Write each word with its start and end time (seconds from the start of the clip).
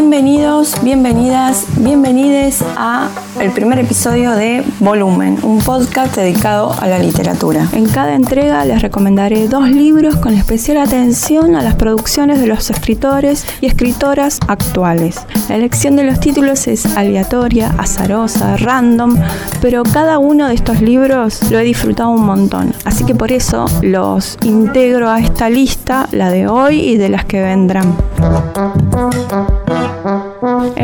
Bienvenidos, 0.00 0.76
bienvenidas, 0.84 1.66
bienvenides 1.76 2.62
a 2.76 3.10
el 3.40 3.50
primer 3.50 3.80
episodio 3.80 4.30
de 4.30 4.62
Volumen, 4.78 5.40
un 5.42 5.58
podcast 5.58 6.14
dedicado 6.14 6.72
a 6.72 6.86
la 6.86 7.00
literatura. 7.00 7.66
En 7.72 7.88
cada 7.88 8.14
entrega 8.14 8.64
les 8.64 8.80
recomendaré 8.80 9.48
dos 9.48 9.68
libros 9.68 10.14
con 10.14 10.34
especial 10.34 10.76
atención 10.76 11.56
a 11.56 11.62
las 11.62 11.74
producciones 11.74 12.40
de 12.40 12.46
los 12.46 12.70
escritores 12.70 13.44
y 13.60 13.66
escritoras 13.66 14.38
actuales. 14.46 15.20
La 15.48 15.56
elección 15.56 15.96
de 15.96 16.04
los 16.04 16.20
títulos 16.20 16.68
es 16.68 16.86
aleatoria, 16.96 17.74
azarosa, 17.76 18.56
random, 18.56 19.16
pero 19.60 19.82
cada 19.82 20.20
uno 20.20 20.46
de 20.46 20.54
estos 20.54 20.80
libros 20.80 21.50
lo 21.50 21.58
he 21.58 21.64
disfrutado 21.64 22.10
un 22.10 22.24
montón, 22.24 22.72
así 22.84 23.04
que 23.04 23.16
por 23.16 23.32
eso 23.32 23.66
los 23.82 24.38
integro 24.44 25.10
a 25.10 25.18
esta 25.18 25.50
lista, 25.50 26.08
la 26.12 26.30
de 26.30 26.46
hoy 26.46 26.78
y 26.78 26.98
de 26.98 27.08
las 27.08 27.24
que 27.24 27.42
vendrán. 27.42 27.96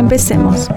Empecemos. 0.05 0.69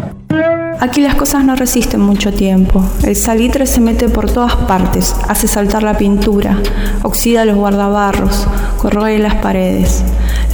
Aquí 0.79 1.01
las 1.01 1.15
cosas 1.15 1.43
no 1.43 1.57
resisten 1.57 1.99
mucho 1.99 2.31
tiempo. 2.31 2.81
El 3.03 3.17
salitre 3.17 3.65
se 3.65 3.81
mete 3.81 4.07
por 4.07 4.31
todas 4.31 4.55
partes, 4.55 5.13
hace 5.27 5.49
saltar 5.49 5.83
la 5.83 5.97
pintura, 5.97 6.57
oxida 7.03 7.43
los 7.43 7.57
guardabarros, 7.57 8.47
corroe 8.77 9.19
las 9.19 9.35
paredes. 9.35 10.01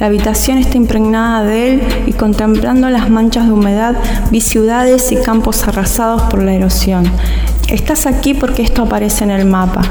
La 0.00 0.06
habitación 0.06 0.58
está 0.58 0.76
impregnada 0.76 1.44
de 1.44 1.74
él 1.74 1.82
y 2.06 2.14
contemplando 2.14 2.90
las 2.90 3.10
manchas 3.10 3.46
de 3.46 3.52
humedad 3.52 3.94
vi 4.32 4.40
ciudades 4.40 5.12
y 5.12 5.16
campos 5.18 5.68
arrasados 5.68 6.22
por 6.22 6.42
la 6.42 6.54
erosión. 6.54 7.04
Estás 7.68 8.06
aquí 8.06 8.34
porque 8.34 8.62
esto 8.62 8.82
aparece 8.82 9.22
en 9.22 9.30
el 9.30 9.44
mapa. 9.44 9.82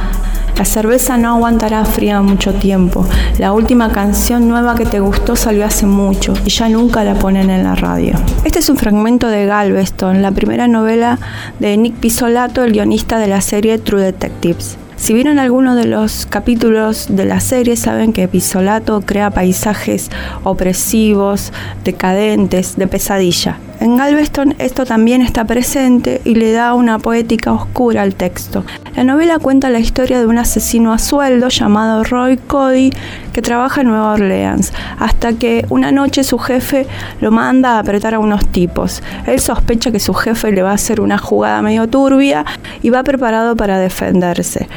La 0.57 0.65
cerveza 0.65 1.17
no 1.17 1.29
aguantará 1.29 1.83
fría 1.83 2.21
mucho 2.21 2.53
tiempo. 2.53 3.05
La 3.39 3.53
última 3.53 3.91
canción 3.91 4.47
nueva 4.47 4.75
que 4.75 4.85
te 4.85 4.99
gustó 4.99 5.35
salió 5.35 5.65
hace 5.65 5.87
mucho 5.87 6.33
y 6.45 6.49
ya 6.49 6.69
nunca 6.69 7.03
la 7.03 7.15
ponen 7.15 7.49
en 7.49 7.63
la 7.63 7.75
radio. 7.75 8.13
Este 8.45 8.59
es 8.59 8.69
un 8.69 8.77
fragmento 8.77 9.27
de 9.27 9.45
Galveston, 9.45 10.21
la 10.21 10.31
primera 10.31 10.67
novela 10.67 11.17
de 11.59 11.75
Nick 11.77 11.95
Pisolato, 11.95 12.63
el 12.63 12.73
guionista 12.73 13.17
de 13.17 13.27
la 13.27 13.41
serie 13.41 13.79
True 13.79 14.03
Detectives. 14.03 14.77
Si 14.95 15.13
vieron 15.13 15.39
alguno 15.39 15.75
de 15.75 15.85
los 15.85 16.27
capítulos 16.27 17.07
de 17.09 17.25
la 17.25 17.39
serie, 17.39 17.75
saben 17.75 18.13
que 18.13 18.27
Pisolato 18.27 19.01
crea 19.01 19.31
paisajes 19.31 20.09
opresivos, 20.43 21.51
decadentes, 21.83 22.77
de 22.77 22.87
pesadilla. 22.87 23.57
En 23.83 23.97
Galveston 23.97 24.55
esto 24.59 24.85
también 24.85 25.21
está 25.21 25.43
presente 25.43 26.21
y 26.23 26.35
le 26.35 26.53
da 26.53 26.73
una 26.73 26.99
poética 26.99 27.51
oscura 27.51 28.01
al 28.01 28.15
texto. 28.15 28.63
La 28.95 29.03
novela 29.03 29.39
cuenta 29.39 29.69
la 29.69 29.79
historia 29.79 30.21
de 30.21 30.25
un 30.25 30.37
asesino 30.37 30.93
a 30.93 30.97
sueldo 30.97 31.49
llamado 31.49 32.05
Roy 32.05 32.37
Cody 32.37 32.93
que 33.33 33.41
trabaja 33.41 33.81
en 33.81 33.87
Nueva 33.87 34.13
Orleans, 34.13 34.71
hasta 34.99 35.33
que 35.33 35.65
una 35.67 35.91
noche 35.91 36.23
su 36.23 36.39
jefe 36.39 36.87
lo 37.19 37.29
manda 37.31 37.71
a 37.71 37.79
apretar 37.79 38.13
a 38.13 38.19
unos 38.19 38.47
tipos. 38.47 39.03
Él 39.27 39.41
sospecha 39.41 39.91
que 39.91 39.99
su 39.99 40.13
jefe 40.13 40.53
le 40.53 40.61
va 40.61 40.71
a 40.71 40.75
hacer 40.75 41.01
una 41.01 41.17
jugada 41.17 41.61
medio 41.61 41.85
turbia 41.89 42.45
y 42.81 42.89
va 42.89 43.03
preparado 43.03 43.57
para 43.57 43.79
defenderse 43.79 44.69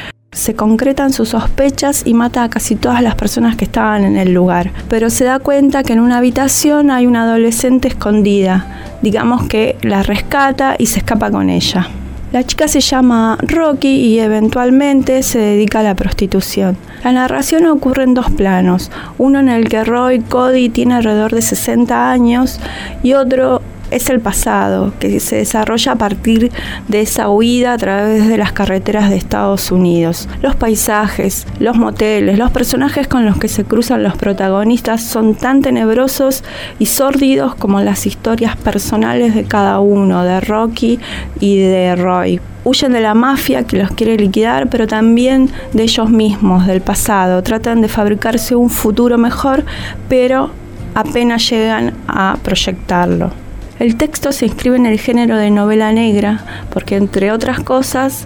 se 0.47 0.55
concretan 0.55 1.11
sus 1.11 1.27
sospechas 1.27 2.03
y 2.05 2.13
mata 2.13 2.41
a 2.41 2.49
casi 2.49 2.77
todas 2.77 3.01
las 3.01 3.15
personas 3.15 3.57
que 3.57 3.65
estaban 3.65 4.05
en 4.05 4.15
el 4.15 4.31
lugar. 4.31 4.71
Pero 4.87 5.09
se 5.09 5.25
da 5.25 5.39
cuenta 5.39 5.83
que 5.83 5.91
en 5.91 5.99
una 5.99 6.19
habitación 6.19 6.89
hay 6.89 7.05
una 7.05 7.23
adolescente 7.23 7.89
escondida. 7.89 8.65
Digamos 9.01 9.45
que 9.49 9.75
la 9.81 10.03
rescata 10.03 10.77
y 10.79 10.85
se 10.85 10.99
escapa 10.99 11.31
con 11.31 11.49
ella. 11.49 11.89
La 12.31 12.45
chica 12.45 12.69
se 12.69 12.79
llama 12.79 13.37
Rocky 13.41 13.89
y 13.89 14.19
eventualmente 14.19 15.21
se 15.21 15.37
dedica 15.37 15.81
a 15.81 15.83
la 15.83 15.95
prostitución. 15.95 16.77
La 17.03 17.11
narración 17.11 17.65
ocurre 17.65 18.03
en 18.03 18.13
dos 18.13 18.31
planos, 18.31 18.89
uno 19.17 19.41
en 19.41 19.49
el 19.49 19.67
que 19.67 19.83
Roy 19.83 20.21
Cody 20.21 20.69
tiene 20.69 20.93
alrededor 20.93 21.35
de 21.35 21.41
60 21.41 22.09
años 22.09 22.61
y 23.03 23.15
otro 23.15 23.61
es 23.91 24.09
el 24.09 24.19
pasado, 24.19 24.93
que 24.99 25.19
se 25.19 25.37
desarrolla 25.37 25.93
a 25.93 25.95
partir 25.95 26.51
de 26.87 27.01
esa 27.01 27.29
huida 27.29 27.73
a 27.73 27.77
través 27.77 28.27
de 28.27 28.37
las 28.37 28.51
carreteras 28.51 29.09
de 29.09 29.17
Estados 29.17 29.71
Unidos. 29.71 30.27
Los 30.41 30.55
paisajes, 30.55 31.47
los 31.59 31.77
moteles, 31.77 32.37
los 32.37 32.51
personajes 32.51 33.07
con 33.07 33.25
los 33.25 33.37
que 33.37 33.47
se 33.47 33.63
cruzan 33.63 34.03
los 34.03 34.17
protagonistas 34.17 35.01
son 35.03 35.35
tan 35.35 35.61
tenebrosos 35.61 36.43
y 36.79 36.87
sórdidos 36.87 37.55
como 37.55 37.81
las 37.81 38.05
historias 38.05 38.55
personales 38.55 39.35
de 39.35 39.45
cada 39.45 39.79
uno, 39.79 40.23
de 40.23 40.39
Rocky 40.41 40.99
y 41.39 41.57
de 41.59 41.95
Roy. 41.95 42.39
Huyen 42.63 42.91
de 42.91 42.99
la 42.99 43.13
mafia 43.13 43.63
que 43.63 43.77
los 43.77 43.91
quiere 43.91 44.17
liquidar, 44.17 44.69
pero 44.69 44.87
también 44.87 45.49
de 45.71 45.83
ellos 45.83 46.09
mismos, 46.09 46.67
del 46.67 46.81
pasado. 46.81 47.41
Tratan 47.41 47.79
de 47.79 47.87
fabricarse 47.87 48.55
un 48.55 48.69
futuro 48.69 49.17
mejor, 49.17 49.63
pero 50.09 50.49
apenas 50.93 51.49
llegan 51.49 51.93
a 52.07 52.37
proyectarlo. 52.43 53.46
El 53.79 53.95
texto 53.95 54.31
se 54.31 54.47
inscribe 54.47 54.75
en 54.75 54.87
el 54.87 54.99
género 54.99 55.37
de 55.37 55.51
novela 55.51 55.91
negra 55.91 56.43
porque, 56.73 56.95
entre 56.95 57.31
otras 57.31 57.59
cosas, 57.59 58.25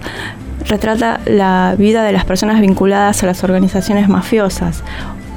retrata 0.66 1.20
la 1.26 1.76
vida 1.78 2.04
de 2.04 2.14
las 2.14 2.24
personas 2.24 2.62
vinculadas 2.62 3.24
a 3.24 3.26
las 3.26 3.44
organizaciones 3.44 4.08
mafiosas. 4.08 4.84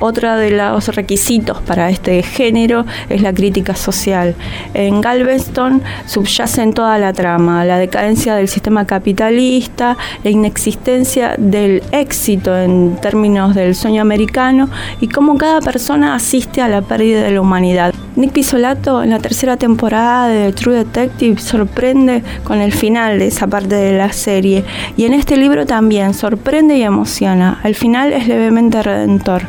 Otro 0.00 0.36
de 0.36 0.50
los 0.50 0.88
requisitos 0.88 1.60
para 1.62 1.88
este 1.88 2.22
género 2.22 2.84
es 3.08 3.22
la 3.22 3.32
crítica 3.32 3.74
social. 3.74 4.34
En 4.74 5.00
Galveston 5.00 5.82
subyace 6.06 6.66
toda 6.72 6.98
la 6.98 7.12
trama 7.12 7.64
la 7.64 7.78
decadencia 7.78 8.34
del 8.34 8.48
sistema 8.48 8.86
capitalista, 8.86 9.96
la 10.22 10.30
inexistencia 10.30 11.36
del 11.38 11.82
éxito 11.92 12.56
en 12.56 12.96
términos 13.00 13.54
del 13.54 13.74
sueño 13.74 14.02
americano 14.02 14.68
y 15.00 15.08
cómo 15.08 15.38
cada 15.38 15.60
persona 15.60 16.14
asiste 16.14 16.60
a 16.60 16.68
la 16.68 16.82
pérdida 16.82 17.22
de 17.22 17.30
la 17.30 17.40
humanidad. 17.40 17.94
Nick 18.16 18.30
Pisolato 18.30 19.02
en 19.02 19.10
la 19.10 19.18
tercera 19.18 19.56
temporada 19.56 20.28
de 20.28 20.52
True 20.52 20.76
Detective 20.76 21.40
sorprende 21.40 22.22
con 22.44 22.60
el 22.60 22.72
final 22.72 23.18
de 23.18 23.26
esa 23.26 23.48
parte 23.48 23.74
de 23.74 23.98
la 23.98 24.12
serie 24.12 24.64
y 24.96 25.04
en 25.04 25.14
este 25.14 25.36
libro 25.36 25.66
también 25.66 26.14
sorprende 26.14 26.76
y 26.76 26.82
emociona. 26.82 27.60
El 27.64 27.74
final 27.74 28.12
es 28.12 28.28
levemente 28.28 28.84
redentor. 28.84 29.42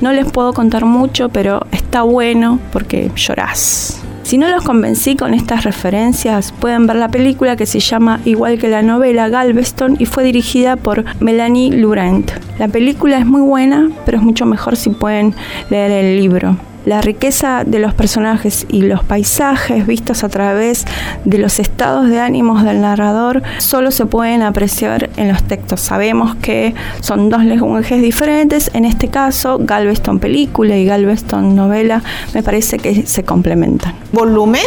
No 0.00 0.12
les 0.12 0.30
puedo 0.30 0.52
contar 0.52 0.84
mucho, 0.84 1.30
pero 1.30 1.66
está 1.72 2.02
bueno 2.02 2.60
porque 2.72 3.10
llorás. 3.16 4.00
Si 4.22 4.38
no 4.38 4.48
los 4.48 4.62
convencí 4.62 5.16
con 5.16 5.34
estas 5.34 5.64
referencias, 5.64 6.52
pueden 6.52 6.86
ver 6.86 6.96
la 6.96 7.08
película 7.08 7.56
que 7.56 7.66
se 7.66 7.80
llama 7.80 8.20
igual 8.24 8.56
que 8.56 8.68
la 8.68 8.82
novela 8.82 9.28
Galveston 9.30 9.96
y 9.98 10.06
fue 10.06 10.22
dirigida 10.22 10.76
por 10.76 11.04
Melanie 11.18 11.72
Laurent. 11.72 12.30
La 12.60 12.68
película 12.68 13.18
es 13.18 13.26
muy 13.26 13.40
buena, 13.40 13.90
pero 14.06 14.18
es 14.18 14.22
mucho 14.22 14.46
mejor 14.46 14.76
si 14.76 14.90
pueden 14.90 15.34
leer 15.70 15.90
el 15.90 16.20
libro 16.20 16.56
la 16.84 17.00
riqueza 17.00 17.64
de 17.64 17.78
los 17.78 17.94
personajes 17.94 18.66
y 18.68 18.82
los 18.82 19.04
paisajes 19.04 19.86
vistos 19.86 20.24
a 20.24 20.28
través 20.28 20.84
de 21.24 21.38
los 21.38 21.58
estados 21.58 22.08
de 22.08 22.20
ánimos 22.20 22.64
del 22.64 22.80
narrador 22.80 23.42
solo 23.58 23.90
se 23.90 24.06
pueden 24.06 24.42
apreciar 24.42 25.10
en 25.16 25.28
los 25.28 25.42
textos. 25.42 25.80
Sabemos 25.80 26.34
que 26.36 26.74
son 27.00 27.28
dos 27.28 27.44
lenguajes 27.44 28.02
diferentes, 28.02 28.70
en 28.74 28.84
este 28.84 29.08
caso 29.08 29.58
Galveston 29.60 30.18
película 30.18 30.76
y 30.76 30.84
Galveston 30.84 31.54
novela 31.54 32.02
me 32.34 32.42
parece 32.42 32.78
que 32.78 33.06
se 33.06 33.24
complementan. 33.24 33.94
¿Volumen? 34.12 34.62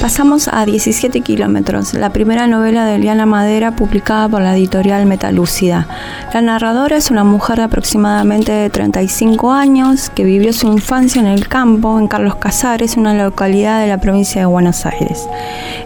Pasamos 0.00 0.48
a 0.48 0.64
17 0.64 1.20
kilómetros, 1.20 1.92
la 1.92 2.08
primera 2.08 2.46
novela 2.46 2.86
de 2.86 2.94
Eliana 2.94 3.26
Madera 3.26 3.76
publicada 3.76 4.30
por 4.30 4.40
la 4.40 4.56
editorial 4.56 5.04
Metalúcida. 5.04 5.86
La 6.32 6.40
narradora 6.40 6.96
es 6.96 7.10
una 7.10 7.22
mujer 7.22 7.58
de 7.58 7.64
aproximadamente 7.64 8.70
35 8.70 9.52
años 9.52 10.08
que 10.08 10.24
vivió 10.24 10.54
su 10.54 10.68
infancia 10.68 11.20
en 11.20 11.26
el 11.26 11.48
campo, 11.48 11.98
en 11.98 12.08
Carlos 12.08 12.36
Casares, 12.36 12.96
una 12.96 13.12
localidad 13.12 13.82
de 13.82 13.88
la 13.88 13.98
provincia 13.98 14.40
de 14.40 14.46
Buenos 14.46 14.86
Aires. 14.86 15.28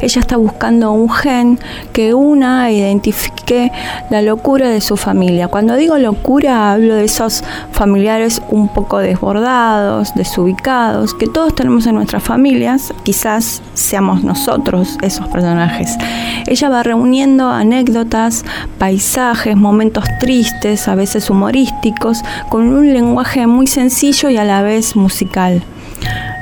Ella 0.00 0.20
está 0.20 0.36
buscando 0.36 0.92
un 0.92 1.10
gen 1.10 1.58
que 1.92 2.14
una 2.14 2.70
e 2.70 2.74
identifique 2.74 3.72
la 4.10 4.22
locura 4.22 4.68
de 4.68 4.80
su 4.80 4.96
familia. 4.96 5.48
Cuando 5.48 5.74
digo 5.74 5.98
locura 5.98 6.72
hablo 6.72 6.94
de 6.94 7.04
esos 7.04 7.42
familiares 7.72 8.42
un 8.48 8.68
poco 8.68 8.98
desbordados, 8.98 10.14
desubicados, 10.14 11.14
que 11.14 11.26
todos 11.26 11.54
tenemos 11.56 11.86
en 11.86 11.96
nuestras 11.96 12.22
familias, 12.22 12.94
quizás 13.02 13.60
nosotros 14.22 14.98
esos 15.02 15.26
personajes. 15.28 15.96
Ella 16.46 16.68
va 16.68 16.82
reuniendo 16.82 17.48
anécdotas, 17.48 18.44
paisajes, 18.78 19.56
momentos 19.56 20.04
tristes, 20.20 20.88
a 20.88 20.94
veces 20.94 21.30
humorísticos, 21.30 22.22
con 22.48 22.68
un 22.68 22.92
lenguaje 22.92 23.46
muy 23.46 23.66
sencillo 23.66 24.28
y 24.28 24.36
a 24.36 24.44
la 24.44 24.62
vez 24.62 24.96
musical. 24.96 25.62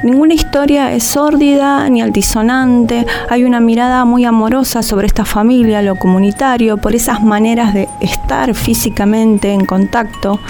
Ninguna 0.02 0.34
historia 0.34 0.92
es 0.92 1.04
sórdida 1.04 1.88
ni 1.88 2.02
altisonante, 2.02 3.06
hay 3.30 3.44
una 3.44 3.60
mirada 3.60 4.04
muy 4.04 4.24
amorosa 4.24 4.82
sobre 4.82 5.06
esta 5.06 5.24
familia, 5.24 5.80
lo 5.80 5.94
comunitario, 5.94 6.76
por 6.76 6.96
esas 6.96 7.22
maneras 7.22 7.72
de 7.72 7.88
estar 8.00 8.52
físicamente 8.54 9.52
en 9.52 9.64
contacto. 9.64 10.40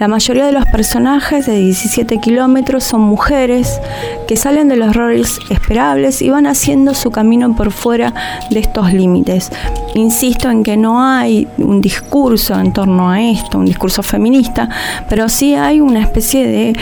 La 0.00 0.08
mayoría 0.08 0.46
de 0.46 0.52
los 0.52 0.66
personajes 0.66 1.46
de 1.46 1.56
17 1.56 2.18
kilómetros 2.18 2.82
son 2.82 3.02
mujeres 3.02 3.80
que 4.26 4.36
salen 4.36 4.68
de 4.68 4.76
los 4.76 4.96
roles 4.96 5.38
esperables 5.50 6.20
y 6.20 6.30
van 6.30 6.48
haciendo 6.48 6.94
su 6.94 7.12
camino 7.12 7.54
por 7.54 7.70
fuera 7.70 8.12
de 8.50 8.58
estos 8.58 8.92
límites. 8.92 9.52
Insisto 9.94 10.50
en 10.50 10.64
que 10.64 10.76
no 10.76 11.00
hay 11.00 11.46
un 11.58 11.80
discurso 11.80 12.58
en 12.58 12.72
torno 12.72 13.08
a 13.08 13.22
esto, 13.22 13.58
un 13.58 13.66
discurso 13.66 14.02
feminista, 14.02 14.68
pero 15.08 15.28
sí 15.28 15.54
hay 15.54 15.78
una 15.78 16.00
especie 16.00 16.44
de 16.44 16.72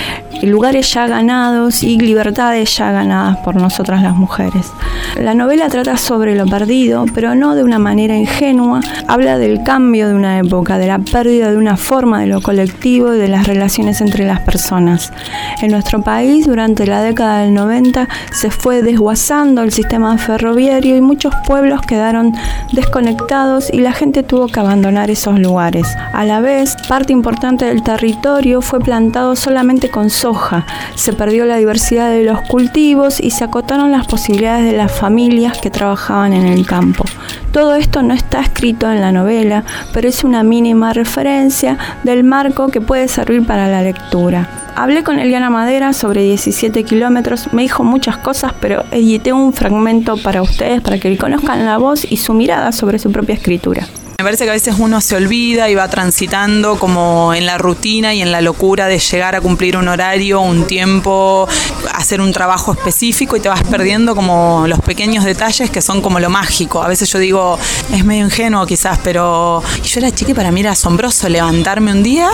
lugares 0.47 0.93
ya 0.95 1.07
ganados 1.07 1.52
y 1.83 1.99
libertades 1.99 2.77
ya 2.77 2.93
ganadas 2.93 3.37
por 3.39 3.57
nosotras 3.57 4.03
las 4.03 4.17
mujeres. 4.17 4.73
La 5.21 5.35
novela 5.35 5.69
trata 5.69 5.97
sobre 5.97 6.35
lo 6.35 6.47
perdido, 6.47 7.05
pero 7.15 7.35
no 7.35 7.55
de 7.55 7.63
una 7.63 7.79
manera 7.79 8.17
ingenua, 8.17 8.81
habla 9.07 9.37
del 9.37 9.63
cambio 9.63 10.09
de 10.09 10.15
una 10.15 10.39
época, 10.39 10.79
de 10.79 10.87
la 10.87 10.99
pérdida 10.99 11.51
de 11.51 11.59
una 11.59 11.77
forma 11.77 12.21
de 12.21 12.27
lo 12.27 12.41
colectivo 12.41 13.15
y 13.15 13.19
de 13.19 13.29
las 13.29 13.47
relaciones 13.47 14.01
entre 14.01 14.27
las 14.27 14.41
personas. 14.41 15.13
En 15.61 15.71
nuestro 15.71 16.03
país, 16.03 16.47
durante 16.47 16.87
la 16.87 17.03
década 17.03 17.43
del 17.43 17.53
90, 17.53 18.09
se 18.33 18.51
fue 18.51 18.83
desguazando 18.83 19.63
el 19.63 19.73
sistema 19.73 20.17
ferroviario 20.17 20.97
y 20.97 21.01
muchos 21.01 21.35
pueblos 21.47 21.83
quedaron 21.83 22.35
desconectados 22.73 23.71
y 23.73 23.79
la 23.79 23.93
gente 23.93 24.23
tuvo 24.23 24.47
que 24.49 24.61
abandonar 24.61 25.11
esos 25.11 25.39
lugares. 25.39 25.87
A 26.13 26.25
la 26.25 26.41
vez, 26.41 26.77
parte 26.89 27.13
importante 27.13 27.67
del 27.67 27.83
territorio 27.83 28.63
fue 28.63 28.81
plantado 28.81 29.37
solamente 29.37 29.91
con 29.91 30.09
soja, 30.09 30.65
se 30.95 31.13
perdió 31.13 31.42
la 31.45 31.57
diversidad 31.57 32.11
de 32.11 32.25
los 32.25 32.41
cultivos 32.43 33.21
y 33.21 33.31
se 33.31 33.45
acotaron 33.45 33.93
las 33.93 34.07
posibilidades 34.07 34.71
de 34.71 34.77
las 34.77 34.93
familias 34.93 35.59
que 35.59 35.71
trabajaban 35.71 36.33
en 36.33 36.47
el 36.47 36.67
campo. 36.67 37.05
Todo 37.53 37.75
esto 37.75 38.03
no 38.03 38.15
está 38.15 38.41
escrito 38.41 38.91
en 38.91 39.01
la 39.01 39.13
novela, 39.13 39.65
pero 39.93 40.09
es 40.09 40.25
una 40.25 40.43
mínima 40.43 40.93
referencia 40.93 41.79
del 42.03 42.25
marco 42.25 42.69
que 42.69 42.81
puede 42.81 43.09
servir 43.09 43.47
para 43.47 43.69
la 43.69 43.83
lectura. 43.83 44.49
Hablé 44.75 45.03
con 45.03 45.19
Eliana 45.19 45.51
Madera 45.51 45.93
sobre 45.93 46.23
17 46.23 46.85
kilómetros, 46.85 47.53
me 47.53 47.63
dijo 47.63 47.85
muchas 47.85 48.17
cosas, 48.17 48.55
pero 48.59 48.85
edité 48.91 49.33
un 49.33 49.53
fragmento 49.53 50.17
para 50.17 50.41
ustedes 50.41 50.81
para 50.81 50.99
que 50.99 51.19
conozcan 51.19 51.67
la 51.67 51.77
voz 51.77 52.11
y 52.11 52.17
su 52.17 52.33
mirada 52.33 52.73
sobre 52.73 52.99
su 52.99 53.13
propia 53.13 53.35
escritura. 53.35 53.87
Me 54.23 54.27
parece 54.27 54.45
que 54.45 54.51
a 54.51 54.53
veces 54.53 54.77
uno 54.79 55.01
se 55.01 55.17
olvida 55.17 55.69
y 55.69 55.75
va 55.75 55.89
transitando 55.89 56.79
como 56.79 57.35
en 57.35 57.45
la 57.45 57.59
rutina 57.59 58.15
y 58.15 58.23
en 58.23 58.31
la 58.31 58.41
locura 58.41 58.87
de 58.87 59.01
llegar 59.01 59.35
a 59.35 59.41
cumplir 59.41 59.77
un 59.77 59.89
horario, 59.89 60.41
un 60.41 60.65
tiempo, 60.69 61.49
hacer 61.93 62.21
un 62.21 62.33
trabajo 62.33 62.71
específico 62.73 63.37
y 63.37 63.41
te 63.41 63.49
vas 63.49 63.65
perdiendo 63.65 64.15
como 64.15 64.67
los 64.69 64.79
pequeños 64.79 65.25
detalles 65.25 65.71
que 65.71 65.83
son 65.83 66.01
como 66.01 66.21
lo 66.21 66.31
mágico. 66.31 66.85
A 66.85 66.87
veces 66.87 67.11
yo 67.11 67.19
digo, 67.19 67.59
es 67.93 68.05
medio 68.05 68.25
ingenuo 68.25 68.65
quizás, 68.65 69.01
pero 69.03 69.61
yo 69.83 69.99
era 69.99 70.13
chica 70.13 70.33
para 70.35 70.53
mí 70.53 70.61
era 70.61 70.71
asombroso 70.71 71.29
levantarme 71.29 71.91
un 71.91 72.05
día 72.05 72.31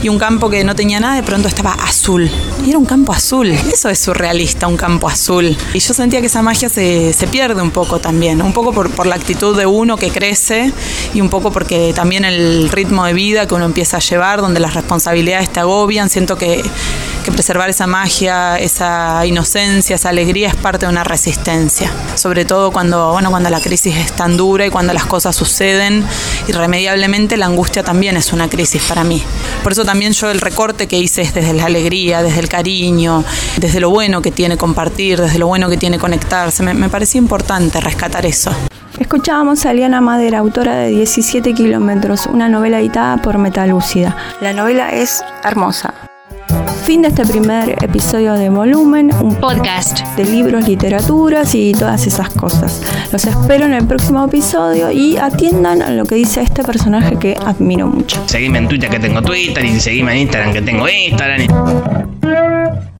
y 0.00 0.08
un 0.08 0.20
campo 0.20 0.48
que 0.48 0.62
no 0.62 0.76
tenía 0.76 1.00
nada 1.00 1.16
de 1.16 1.24
pronto 1.24 1.48
estaba 1.48 1.72
azul. 1.72 2.30
Y 2.64 2.70
era 2.70 2.78
un 2.78 2.86
campo 2.86 3.12
azul. 3.12 3.50
Eso 3.50 3.88
es 3.88 3.98
surrealista, 3.98 4.68
un 4.68 4.76
campo 4.76 5.08
azul. 5.08 5.56
Y 5.74 5.80
yo 5.80 5.92
sentía 5.92 6.20
que 6.20 6.28
esa 6.28 6.42
magia 6.42 6.68
se, 6.68 7.12
se 7.12 7.26
pierde 7.26 7.62
un 7.62 7.72
poco 7.72 7.98
también, 7.98 8.40
un 8.42 8.52
poco 8.52 8.72
por, 8.72 8.90
por 8.90 9.06
la 9.06 9.16
actitud 9.16 9.56
de 9.56 9.66
uno 9.66 9.96
que 9.96 10.10
crece 10.10 10.72
y 11.12 11.20
un 11.20 11.31
poco 11.32 11.50
porque 11.50 11.94
también 11.94 12.26
el 12.26 12.68
ritmo 12.68 13.06
de 13.06 13.14
vida 13.14 13.46
que 13.48 13.54
uno 13.54 13.64
empieza 13.64 13.96
a 13.96 14.00
llevar, 14.00 14.42
donde 14.42 14.60
las 14.60 14.74
responsabilidades 14.74 15.50
te 15.50 15.60
agobian, 15.60 16.10
siento 16.10 16.36
que, 16.36 16.62
preservar 17.34 17.70
esa 17.70 17.86
magia, 17.86 18.58
esa 18.58 19.24
inocencia, 19.24 19.96
esa 19.96 20.10
alegría 20.10 20.48
es 20.48 20.56
parte 20.56 20.84
de 20.84 20.92
una 20.92 21.04
resistencia, 21.04 21.90
sobre 22.16 22.44
todo 22.44 22.70
cuando, 22.70 23.12
bueno, 23.12 23.30
cuando 23.30 23.48
la 23.48 23.60
crisis 23.60 23.96
es 23.96 24.12
tan 24.12 24.36
dura 24.36 24.66
y 24.66 24.70
cuando 24.70 24.92
las 24.92 25.06
cosas 25.06 25.34
suceden 25.34 26.04
irremediablemente, 26.48 27.38
la 27.38 27.46
angustia 27.46 27.82
también 27.82 28.18
es 28.18 28.34
una 28.34 28.50
crisis 28.50 28.82
para 28.82 29.02
mí. 29.02 29.22
Por 29.62 29.72
eso 29.72 29.86
también 29.86 30.12
yo 30.12 30.30
el 30.30 30.40
recorte 30.42 30.86
que 30.86 30.98
hice 30.98 31.22
es 31.22 31.32
desde 31.32 31.54
la 31.54 31.64
alegría, 31.64 32.22
desde 32.22 32.40
el 32.40 32.50
cariño, 32.50 33.24
desde 33.56 33.80
lo 33.80 33.88
bueno 33.88 34.20
que 34.20 34.32
tiene 34.32 34.58
compartir, 34.58 35.18
desde 35.18 35.38
lo 35.38 35.46
bueno 35.46 35.70
que 35.70 35.78
tiene 35.78 35.98
conectarse. 35.98 36.62
Me, 36.62 36.74
me 36.74 36.90
parecía 36.90 37.20
importante 37.20 37.80
rescatar 37.80 38.26
eso. 38.26 38.54
Escuchábamos 38.98 39.64
a 39.66 39.70
Eliana 39.70 40.00
Madera, 40.00 40.38
autora 40.38 40.76
de 40.76 40.90
17 40.90 41.54
kilómetros, 41.54 42.26
una 42.26 42.48
novela 42.48 42.80
editada 42.80 43.16
por 43.16 43.38
Metalúcida. 43.38 44.16
La 44.40 44.52
novela 44.52 44.90
es 44.90 45.24
hermosa. 45.44 45.94
Fin 46.84 47.02
de 47.02 47.08
este 47.08 47.24
primer 47.24 47.82
episodio 47.82 48.34
de 48.34 48.50
Volumen, 48.50 49.10
un 49.20 49.36
Podcast. 49.36 50.04
de 50.16 50.24
libros, 50.24 50.68
literaturas 50.68 51.54
y 51.54 51.72
todas 51.72 52.06
esas 52.06 52.28
cosas. 52.30 52.82
Los 53.12 53.24
espero 53.24 53.64
en 53.64 53.74
el 53.74 53.86
próximo 53.86 54.24
episodio 54.24 54.90
y 54.90 55.16
atiendan 55.16 55.80
a 55.80 55.90
lo 55.90 56.04
que 56.04 56.16
dice 56.16 56.42
este 56.42 56.62
personaje 56.62 57.16
que 57.18 57.36
admiro 57.44 57.86
mucho. 57.86 58.20
Seguime 58.26 58.58
en 58.58 58.68
Twitter 58.68 58.90
que 58.90 58.98
tengo 58.98 59.22
Twitter 59.22 59.64
y 59.64 59.80
seguime 59.80 60.12
en 60.12 60.18
Instagram 60.18 60.52
que 60.52 60.62
tengo 60.62 60.86
Instagram. 60.88 62.91